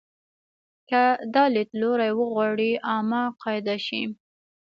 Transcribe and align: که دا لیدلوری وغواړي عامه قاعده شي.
که 0.89 1.01
دا 1.33 1.43
لیدلوری 1.55 2.11
وغواړي 2.19 2.71
عامه 2.89 3.23
قاعده 3.41 3.75
شي. 3.85 4.01